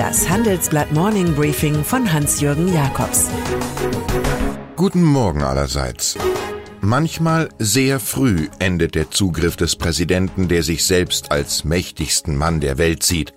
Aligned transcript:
Das 0.00 0.30
Handelsblatt 0.30 0.92
Morning 0.92 1.34
Briefing 1.34 1.84
von 1.84 2.10
Hans-Jürgen 2.10 2.72
Jakobs. 2.72 3.26
Guten 4.74 5.04
Morgen 5.04 5.42
allerseits. 5.42 6.16
Manchmal 6.80 7.50
sehr 7.58 8.00
früh 8.00 8.48
endet 8.60 8.94
der 8.94 9.10
Zugriff 9.10 9.56
des 9.56 9.76
Präsidenten, 9.76 10.48
der 10.48 10.62
sich 10.62 10.86
selbst 10.86 11.30
als 11.30 11.64
mächtigsten 11.64 12.34
Mann 12.34 12.60
der 12.60 12.78
Welt 12.78 13.02
sieht. 13.02 13.34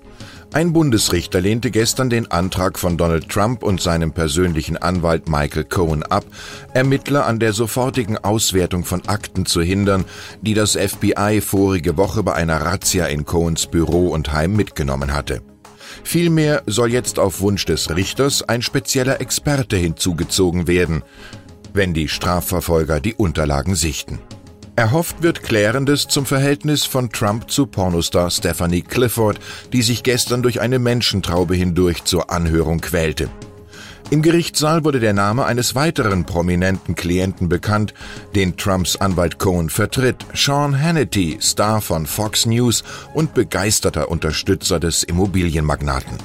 Ein 0.53 0.71
Bundesrichter 0.71 1.41
lehnte 1.41 1.69
gestern 1.69 2.09
den 2.09 2.31
Antrag 2.31 2.79
von 2.79 2.95
Donald 2.95 3.27
Trump 3.27 3.61
und 3.61 3.81
seinem 3.81 4.13
persönlichen 4.13 4.77
Anwalt 4.77 5.27
Michael 5.27 5.65
Cohen 5.65 6.03
ab, 6.03 6.23
Ermittler 6.73 7.25
an 7.25 7.39
der 7.39 7.51
sofortigen 7.51 8.17
Auswertung 8.17 8.85
von 8.85 9.05
Akten 9.07 9.45
zu 9.45 9.61
hindern, 9.61 10.05
die 10.41 10.53
das 10.53 10.77
FBI 10.77 11.41
vorige 11.41 11.97
Woche 11.97 12.23
bei 12.23 12.35
einer 12.35 12.61
Razzia 12.61 13.07
in 13.07 13.25
Cohens 13.25 13.67
Büro 13.67 14.07
und 14.07 14.31
Heim 14.31 14.55
mitgenommen 14.55 15.13
hatte. 15.13 15.41
Vielmehr 16.03 16.63
soll 16.65 16.91
jetzt 16.91 17.19
auf 17.19 17.41
Wunsch 17.41 17.65
des 17.65 17.95
Richters 17.95 18.43
ein 18.43 18.61
spezieller 18.61 19.21
Experte 19.21 19.77
hinzugezogen 19.77 20.67
werden, 20.67 21.03
wenn 21.73 21.93
die 21.93 22.07
Strafverfolger 22.07 22.99
die 22.99 23.15
Unterlagen 23.15 23.75
sichten. 23.75 24.19
Erhofft 24.75 25.21
wird 25.21 25.43
Klärendes 25.43 26.07
zum 26.07 26.25
Verhältnis 26.25 26.83
von 26.85 27.11
Trump 27.11 27.51
zu 27.51 27.67
Pornostar 27.67 28.31
Stephanie 28.31 28.81
Clifford, 28.81 29.39
die 29.71 29.83
sich 29.83 30.01
gestern 30.01 30.41
durch 30.41 30.61
eine 30.61 30.79
Menschentraube 30.79 31.53
hindurch 31.53 32.05
zur 32.05 32.31
Anhörung 32.31 32.81
quälte. 32.81 33.29
Im 34.09 34.21
Gerichtssaal 34.21 34.83
wurde 34.83 34.99
der 34.99 35.13
Name 35.13 35.45
eines 35.45 35.75
weiteren 35.75 36.25
prominenten 36.25 36.95
Klienten 36.95 37.49
bekannt, 37.49 37.93
den 38.35 38.57
Trumps 38.57 38.95
Anwalt 38.95 39.39
Cohen 39.39 39.69
vertritt, 39.69 40.25
Sean 40.33 40.79
Hannity, 40.79 41.37
Star 41.41 41.81
von 41.81 42.05
Fox 42.05 42.45
News 42.45 42.83
und 43.13 43.33
begeisterter 43.33 44.09
Unterstützer 44.09 44.79
des 44.79 45.03
Immobilienmagnaten. 45.03 46.17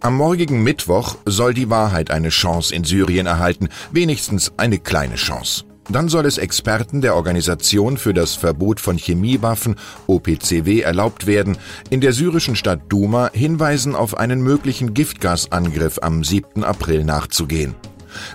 Am 0.00 0.16
morgigen 0.16 0.62
Mittwoch 0.62 1.16
soll 1.24 1.54
die 1.54 1.70
Wahrheit 1.70 2.10
eine 2.10 2.28
Chance 2.28 2.74
in 2.74 2.84
Syrien 2.84 3.26
erhalten, 3.26 3.68
wenigstens 3.92 4.52
eine 4.56 4.78
kleine 4.78 5.14
Chance. 5.14 5.64
Dann 5.92 6.08
soll 6.08 6.24
es 6.24 6.38
Experten 6.38 7.02
der 7.02 7.14
Organisation 7.14 7.98
für 7.98 8.14
das 8.14 8.34
Verbot 8.34 8.80
von 8.80 8.96
Chemiewaffen 8.96 9.76
OPCW 10.06 10.80
erlaubt 10.80 11.26
werden, 11.26 11.58
in 11.90 12.00
der 12.00 12.14
syrischen 12.14 12.56
Stadt 12.56 12.80
Duma 12.88 13.30
Hinweisen 13.34 13.94
auf 13.94 14.16
einen 14.16 14.40
möglichen 14.40 14.94
Giftgasangriff 14.94 15.98
am 16.00 16.24
7. 16.24 16.64
April 16.64 17.04
nachzugehen. 17.04 17.74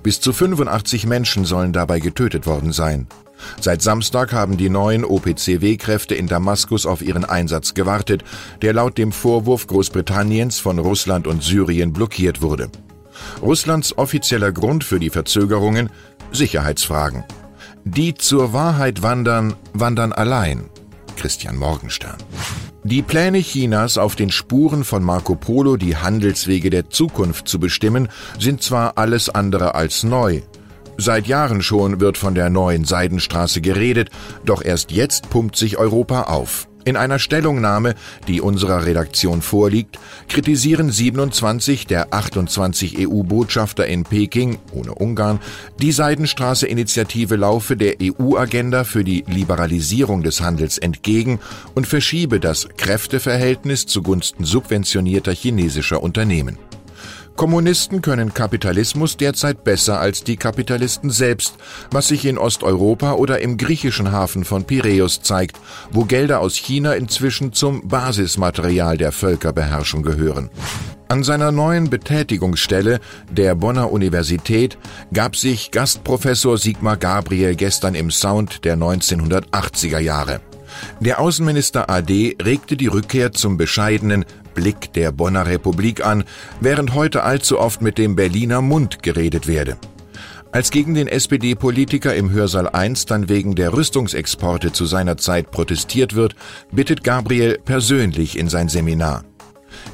Bis 0.03 0.21
zu 0.21 0.33
85 0.33 1.07
Menschen 1.07 1.45
sollen 1.45 1.73
dabei 1.73 1.99
getötet 1.99 2.45
worden 2.45 2.73
sein. 2.73 3.07
Seit 3.59 3.81
Samstag 3.81 4.33
haben 4.33 4.57
die 4.57 4.69
neuen 4.69 5.03
OPCW-Kräfte 5.03 6.13
in 6.13 6.27
Damaskus 6.27 6.85
auf 6.85 7.01
ihren 7.01 7.25
Einsatz 7.25 7.73
gewartet, 7.73 8.23
der 8.61 8.73
laut 8.73 8.97
dem 8.99 9.11
Vorwurf 9.11 9.65
Großbritanniens 9.65 10.59
von 10.59 10.77
Russland 10.77 11.25
und 11.25 11.43
Syrien 11.43 11.91
blockiert 11.91 12.41
wurde. 12.41 12.69
Russlands 13.41 13.97
offizieller 13.97 14.51
Grund 14.51 14.83
für 14.83 14.99
die 14.99 15.09
Verzögerungen 15.09 15.89
Sicherheitsfragen. 16.31 17.23
Die 17.89 18.15
zur 18.15 18.51
Wahrheit 18.51 19.01
wandern, 19.01 19.55
wandern 19.71 20.11
allein. 20.11 20.69
Christian 21.15 21.55
Morgenstern. 21.55 22.17
Die 22.83 23.01
Pläne 23.01 23.39
Chinas, 23.39 23.97
auf 23.97 24.17
den 24.17 24.29
Spuren 24.29 24.83
von 24.83 25.01
Marco 25.01 25.35
Polo 25.35 25.77
die 25.77 25.95
Handelswege 25.95 26.69
der 26.69 26.89
Zukunft 26.89 27.47
zu 27.47 27.61
bestimmen, 27.61 28.09
sind 28.37 28.61
zwar 28.61 28.97
alles 28.97 29.29
andere 29.29 29.73
als 29.73 30.03
neu. 30.03 30.41
Seit 30.97 31.27
Jahren 31.27 31.61
schon 31.61 32.01
wird 32.01 32.17
von 32.17 32.35
der 32.35 32.49
neuen 32.49 32.83
Seidenstraße 32.83 33.61
geredet, 33.61 34.09
doch 34.43 34.61
erst 34.61 34.91
jetzt 34.91 35.29
pumpt 35.29 35.55
sich 35.55 35.77
Europa 35.77 36.23
auf. 36.23 36.66
In 36.87 36.95
einer 36.95 37.19
Stellungnahme, 37.19 37.95
die 38.29 38.39
unserer 38.39 38.85
Redaktion 38.85 39.41
vorliegt, 39.41 39.99
kritisieren 40.29 40.89
27 40.89 41.85
der 41.85 42.13
28 42.13 43.05
EU-Botschafter 43.05 43.85
in 43.85 44.05
Peking, 44.05 44.57
ohne 44.71 44.95
Ungarn, 44.95 45.41
die 45.81 45.91
Seidenstraße-Initiative 45.91 47.35
laufe 47.35 47.75
der 47.75 47.95
EU-Agenda 48.01 48.85
für 48.85 49.03
die 49.03 49.25
Liberalisierung 49.27 50.23
des 50.23 50.39
Handels 50.39 50.77
entgegen 50.77 51.41
und 51.75 51.87
verschiebe 51.87 52.39
das 52.39 52.69
Kräfteverhältnis 52.77 53.85
zugunsten 53.85 54.45
subventionierter 54.45 55.33
chinesischer 55.33 56.01
Unternehmen. 56.01 56.57
Kommunisten 57.37 58.01
können 58.01 58.33
Kapitalismus 58.33 59.15
derzeit 59.15 59.63
besser 59.63 59.99
als 59.99 60.23
die 60.23 60.37
Kapitalisten 60.37 61.11
selbst, 61.11 61.53
was 61.91 62.07
sich 62.07 62.25
in 62.25 62.39
Osteuropa 62.39 63.13
oder 63.13 63.41
im 63.41 63.57
griechischen 63.57 64.11
Hafen 64.11 64.43
von 64.43 64.63
Piräus 64.65 65.21
zeigt, 65.21 65.57
wo 65.91 66.03
Gelder 66.03 66.39
aus 66.39 66.55
China 66.55 66.93
inzwischen 66.93 67.53
zum 67.53 67.87
Basismaterial 67.87 68.97
der 68.97 69.11
Völkerbeherrschung 69.11 70.01
gehören. 70.01 70.49
An 71.09 71.23
seiner 71.23 71.51
neuen 71.51 71.91
Betätigungsstelle, 71.91 72.99
der 73.29 73.53
Bonner 73.53 73.91
Universität, 73.91 74.79
gab 75.13 75.35
sich 75.35 75.69
Gastprofessor 75.69 76.57
Sigmar 76.57 76.97
Gabriel 76.97 77.55
gestern 77.55 77.93
im 77.93 78.09
Sound 78.09 78.65
der 78.65 78.77
1980er 78.77 79.99
Jahre. 79.99 80.41
Der 80.99 81.19
Außenminister 81.19 81.89
AD 81.89 82.37
regte 82.41 82.77
die 82.77 82.87
Rückkehr 82.87 83.31
zum 83.31 83.57
bescheidenen 83.57 84.25
Blick 84.57 84.91
der 84.93 85.11
Bonner 85.11 85.45
Republik 85.45 86.03
an, 86.03 86.23
während 86.59 86.95
heute 86.95 87.21
allzu 87.21 87.59
oft 87.59 87.83
mit 87.83 87.99
dem 87.99 88.15
Berliner 88.15 88.63
Mund 88.63 89.03
geredet 89.03 89.47
werde. 89.47 89.77
Als 90.51 90.71
gegen 90.71 90.95
den 90.95 91.07
SPD-Politiker 91.07 92.15
im 92.15 92.31
Hörsaal 92.31 92.67
1 92.67 93.05
dann 93.05 93.29
wegen 93.29 93.53
der 93.53 93.73
Rüstungsexporte 93.73 94.71
zu 94.71 94.87
seiner 94.87 95.17
Zeit 95.17 95.51
protestiert 95.51 96.15
wird, 96.15 96.35
bittet 96.71 97.03
Gabriel 97.03 97.59
persönlich 97.63 98.35
in 98.35 98.49
sein 98.49 98.67
Seminar. 98.67 99.23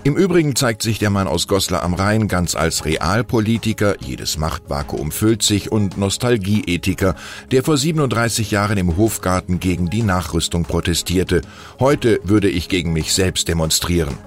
Im 0.06 0.16
Übrigen 0.16 0.56
zeigt 0.56 0.82
sich 0.82 0.98
der 0.98 1.10
Mann 1.10 1.28
aus 1.28 1.50
Goslar 1.50 1.84
am 1.84 1.94
Rhein 1.94 2.30
ganz 2.30 2.56
als 2.56 2.86
Realpolitiker, 2.86 3.96
jedes 4.00 4.38
Machtvakuum 4.38 5.12
füllt 5.12 5.44
sich 5.44 5.74
und 5.74 5.98
Nostalgieethiker, 5.98 7.16
der 7.52 7.64
vor 7.64 7.78
37 7.78 8.52
Jahren 8.52 8.78
im 8.78 8.96
Hofgarten 8.96 9.60
gegen 9.60 9.90
die 9.90 10.04
Nachrüstung 10.04 10.64
protestierte. 10.64 11.42
Heute 11.82 12.22
würde 12.24 12.50
ich 12.50 12.70
gegen 12.70 12.94
mich 12.94 13.14
selbst 13.14 13.50
demonstrieren. 13.50 14.18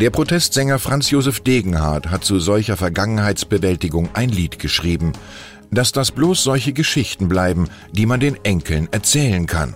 Der 0.00 0.10
Protestsänger 0.10 0.78
Franz 0.78 1.10
Josef 1.10 1.40
Degenhardt 1.40 2.08
hat 2.08 2.22
zu 2.22 2.38
solcher 2.38 2.76
Vergangenheitsbewältigung 2.76 4.10
ein 4.12 4.28
Lied 4.28 4.60
geschrieben, 4.60 5.12
dass 5.72 5.90
das 5.90 6.12
bloß 6.12 6.40
solche 6.40 6.72
Geschichten 6.72 7.26
bleiben, 7.26 7.68
die 7.90 8.06
man 8.06 8.20
den 8.20 8.36
Enkeln 8.44 8.86
erzählen 8.92 9.46
kann. 9.46 9.74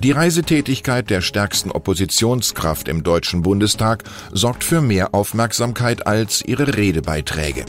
Die 0.00 0.12
Reisetätigkeit 0.12 1.10
der 1.10 1.22
stärksten 1.22 1.72
Oppositionskraft 1.72 2.86
im 2.86 3.02
Deutschen 3.02 3.42
Bundestag 3.42 4.04
sorgt 4.32 4.62
für 4.62 4.80
mehr 4.80 5.12
Aufmerksamkeit 5.12 6.06
als 6.06 6.40
ihre 6.46 6.76
Redebeiträge. 6.76 7.64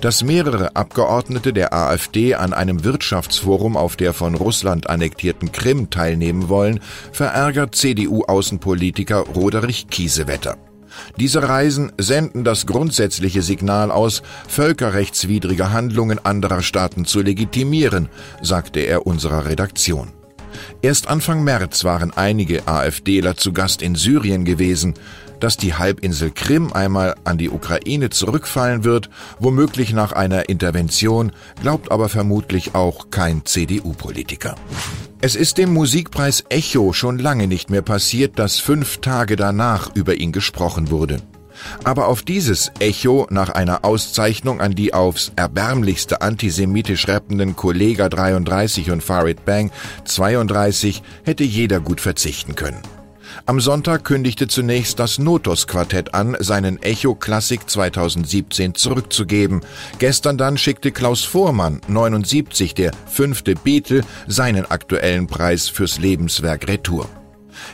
Dass 0.00 0.22
mehrere 0.22 0.76
Abgeordnete 0.76 1.52
der 1.52 1.74
AfD 1.74 2.36
an 2.36 2.52
einem 2.52 2.84
Wirtschaftsforum 2.84 3.76
auf 3.76 3.96
der 3.96 4.12
von 4.12 4.36
Russland 4.36 4.88
annektierten 4.88 5.50
Krim 5.50 5.90
teilnehmen 5.90 6.48
wollen, 6.48 6.78
verärgert 7.10 7.74
CDU-Außenpolitiker 7.74 9.18
Roderich 9.34 9.88
Kiesewetter. 9.88 10.56
Diese 11.18 11.48
Reisen 11.48 11.92
senden 11.98 12.44
das 12.44 12.66
grundsätzliche 12.66 13.42
Signal 13.42 13.90
aus, 13.90 14.22
völkerrechtswidrige 14.48 15.72
Handlungen 15.72 16.24
anderer 16.24 16.62
Staaten 16.62 17.04
zu 17.04 17.22
legitimieren, 17.22 18.08
sagte 18.42 18.80
er 18.80 19.06
unserer 19.06 19.46
Redaktion. 19.46 20.12
Erst 20.82 21.08
Anfang 21.08 21.44
März 21.44 21.84
waren 21.84 22.12
einige 22.12 22.66
AfDler 22.66 23.36
zu 23.36 23.52
Gast 23.52 23.82
in 23.82 23.94
Syrien 23.94 24.44
gewesen. 24.44 24.94
Dass 25.40 25.56
die 25.56 25.74
Halbinsel 25.74 26.30
Krim 26.30 26.72
einmal 26.72 27.14
an 27.24 27.38
die 27.38 27.50
Ukraine 27.50 28.10
zurückfallen 28.10 28.84
wird, 28.84 29.10
womöglich 29.38 29.92
nach 29.92 30.12
einer 30.12 30.48
Intervention, 30.48 31.32
glaubt 31.60 31.90
aber 31.90 32.08
vermutlich 32.08 32.74
auch 32.74 33.10
kein 33.10 33.44
CDU-Politiker. 33.44 34.54
Es 35.20 35.34
ist 35.34 35.58
dem 35.58 35.72
Musikpreis 35.72 36.44
Echo 36.48 36.92
schon 36.92 37.18
lange 37.18 37.46
nicht 37.46 37.70
mehr 37.70 37.82
passiert, 37.82 38.38
dass 38.38 38.60
fünf 38.60 38.98
Tage 38.98 39.36
danach 39.36 39.94
über 39.94 40.14
ihn 40.14 40.32
gesprochen 40.32 40.90
wurde. 40.90 41.18
Aber 41.84 42.08
auf 42.08 42.22
dieses 42.22 42.70
Echo 42.78 43.26
nach 43.30 43.50
einer 43.50 43.84
Auszeichnung 43.84 44.60
an 44.60 44.74
die 44.74 44.94
aufs 44.94 45.32
erbärmlichste 45.36 46.20
antisemitisch 46.20 47.08
rappenden 47.08 47.56
Kollega 47.56 48.08
33 48.08 48.90
und 48.90 49.02
Farid 49.02 49.44
Bang 49.44 49.70
32 50.04 51.02
hätte 51.24 51.44
jeder 51.44 51.80
gut 51.80 52.00
verzichten 52.00 52.54
können. 52.54 52.82
Am 53.44 53.60
Sonntag 53.60 54.04
kündigte 54.04 54.48
zunächst 54.48 54.98
das 54.98 55.18
Notos 55.18 55.66
Quartett 55.66 56.14
an, 56.14 56.36
seinen 56.40 56.82
Echo 56.82 57.14
Klassik 57.14 57.68
2017 57.68 58.74
zurückzugeben. 58.74 59.60
Gestern 59.98 60.38
dann 60.38 60.56
schickte 60.56 60.90
Klaus 60.90 61.24
Vormann, 61.24 61.80
79, 61.86 62.74
der 62.74 62.92
fünfte 63.06 63.54
Beatle, 63.54 64.02
seinen 64.26 64.64
aktuellen 64.70 65.26
Preis 65.26 65.68
fürs 65.68 65.98
Lebenswerk 65.98 66.66
Retour. 66.66 67.08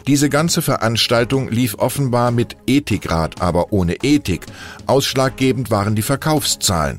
Diese 0.07 0.29
ganze 0.29 0.63
Veranstaltung 0.63 1.49
lief 1.49 1.75
offenbar 1.79 2.31
mit 2.31 2.57
Ethikrat, 2.67 3.41
aber 3.41 3.73
ohne 3.73 3.97
Ethik. 4.03 4.47
Ausschlaggebend 4.87 5.71
waren 5.71 5.95
die 5.95 6.03
Verkaufszahlen. 6.03 6.99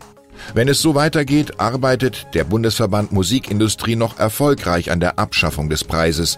Wenn 0.53 0.67
es 0.67 0.81
so 0.81 0.93
weitergeht, 0.93 1.59
arbeitet 1.59 2.27
der 2.33 2.43
Bundesverband 2.43 3.11
Musikindustrie 3.11 3.95
noch 3.95 4.19
erfolgreich 4.19 4.91
an 4.91 4.99
der 4.99 5.17
Abschaffung 5.17 5.69
des 5.69 5.83
Preises. 5.83 6.37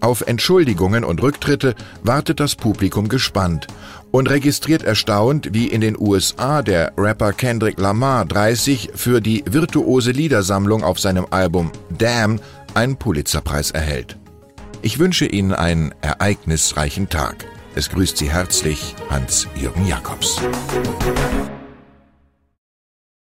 Auf 0.00 0.20
Entschuldigungen 0.22 1.04
und 1.04 1.22
Rücktritte 1.22 1.74
wartet 2.02 2.40
das 2.40 2.54
Publikum 2.54 3.08
gespannt. 3.08 3.66
und 4.12 4.30
registriert 4.30 4.82
erstaunt, 4.82 5.48
wie 5.52 5.66
in 5.66 5.82
den 5.82 5.94
USA 5.98 6.62
der 6.62 6.92
Rapper 6.96 7.34
Kendrick 7.34 7.78
Lamar 7.78 8.24
30 8.24 8.92
für 8.94 9.20
die 9.20 9.44
virtuose 9.46 10.10
Liedersammlung 10.10 10.82
auf 10.82 10.98
seinem 10.98 11.26
Album 11.30 11.70
Damn 11.98 12.40
einen 12.72 12.96
Pulitzerpreis 12.96 13.72
erhält. 13.72 14.16
Ich 14.80 14.98
wünsche 14.98 15.26
Ihnen 15.26 15.52
einen 15.52 15.92
ereignisreichen 16.00 17.08
Tag. 17.10 17.44
Es 17.74 17.90
grüßt 17.90 18.16
Sie 18.16 18.30
herzlich 18.30 18.94
Hans-Jürgen 19.10 19.86
Jakobs. 19.86 20.40